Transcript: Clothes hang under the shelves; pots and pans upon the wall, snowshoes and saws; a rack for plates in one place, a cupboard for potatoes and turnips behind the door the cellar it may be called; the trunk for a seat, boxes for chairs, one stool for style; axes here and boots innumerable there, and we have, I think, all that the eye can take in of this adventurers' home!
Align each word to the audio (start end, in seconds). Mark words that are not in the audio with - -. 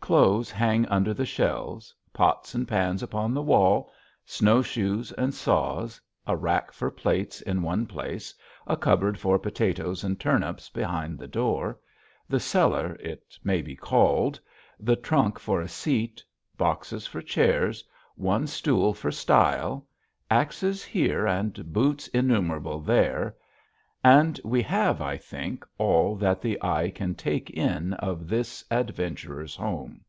Clothes 0.00 0.50
hang 0.50 0.86
under 0.86 1.14
the 1.14 1.24
shelves; 1.26 1.94
pots 2.12 2.52
and 2.52 2.66
pans 2.66 3.00
upon 3.00 3.32
the 3.32 3.42
wall, 3.42 3.92
snowshoes 4.24 5.12
and 5.12 5.32
saws; 5.32 6.00
a 6.26 6.34
rack 6.34 6.72
for 6.72 6.90
plates 6.90 7.40
in 7.42 7.62
one 7.62 7.86
place, 7.86 8.34
a 8.66 8.76
cupboard 8.76 9.20
for 9.20 9.38
potatoes 9.38 10.02
and 10.02 10.18
turnips 10.18 10.68
behind 10.68 11.16
the 11.16 11.28
door 11.28 11.78
the 12.28 12.40
cellar 12.40 12.96
it 12.98 13.38
may 13.44 13.62
be 13.62 13.76
called; 13.76 14.40
the 14.80 14.96
trunk 14.96 15.38
for 15.38 15.60
a 15.60 15.68
seat, 15.68 16.24
boxes 16.56 17.06
for 17.06 17.22
chairs, 17.22 17.84
one 18.16 18.48
stool 18.48 18.92
for 18.92 19.12
style; 19.12 19.86
axes 20.28 20.82
here 20.84 21.24
and 21.24 21.72
boots 21.72 22.08
innumerable 22.08 22.80
there, 22.80 23.36
and 24.02 24.40
we 24.42 24.62
have, 24.62 25.02
I 25.02 25.18
think, 25.18 25.62
all 25.76 26.16
that 26.16 26.40
the 26.40 26.56
eye 26.62 26.88
can 26.88 27.14
take 27.14 27.50
in 27.50 27.92
of 27.92 28.28
this 28.28 28.64
adventurers' 28.70 29.54
home! 29.56 30.00